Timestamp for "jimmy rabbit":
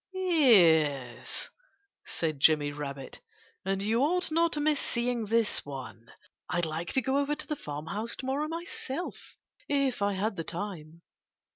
2.39-3.19